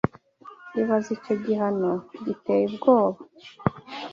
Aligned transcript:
ibaze 0.81 1.09
icyo 1.17 1.33
gihano 1.43 1.91
giteye 2.25 2.63
ubwoba, 2.69 3.19